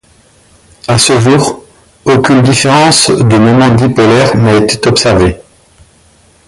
À 0.87 0.97
ce 0.97 1.19
jour, 1.19 1.63
aucune 2.05 2.41
différence 2.41 3.11
de 3.11 3.37
moment 3.37 3.69
dipolaire 3.75 4.35
n'a 4.35 4.55
été 4.55 4.87
observée. 4.89 5.37